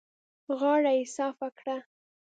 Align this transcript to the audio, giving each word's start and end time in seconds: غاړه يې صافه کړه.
غاړه 0.59 0.91
يې 0.97 1.03
صافه 1.15 1.47
کړه. 1.57 1.77